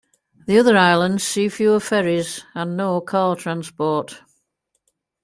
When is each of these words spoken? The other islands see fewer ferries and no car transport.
The 0.47 0.57
other 0.57 0.75
islands 0.75 1.23
see 1.23 1.47
fewer 1.47 1.79
ferries 1.79 2.43
and 2.55 2.75
no 2.75 3.01
car 3.01 3.35
transport. 3.35 4.23